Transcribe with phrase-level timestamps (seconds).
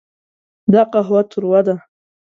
[0.73, 1.75] دا قهوه تروه ده.